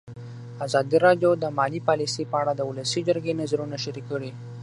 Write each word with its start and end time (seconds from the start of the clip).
ازادي 0.65 0.97
راډیو 1.05 1.31
د 1.37 1.45
مالي 1.57 1.81
پالیسي 1.87 2.23
په 2.31 2.35
اړه 2.41 2.51
د 2.55 2.61
ولسي 2.69 3.01
جرګې 3.07 3.33
نظرونه 3.41 3.75
شریک 3.83 4.05
کړي. 4.11 4.31